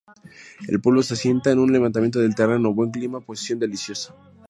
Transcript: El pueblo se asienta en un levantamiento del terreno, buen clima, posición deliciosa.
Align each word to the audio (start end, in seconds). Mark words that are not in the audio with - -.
El 0.67 0.81
pueblo 0.81 1.03
se 1.03 1.13
asienta 1.13 1.51
en 1.51 1.59
un 1.59 1.71
levantamiento 1.71 2.17
del 2.17 2.33
terreno, 2.33 2.73
buen 2.73 2.89
clima, 2.89 3.19
posición 3.21 3.59
deliciosa. 3.59 4.15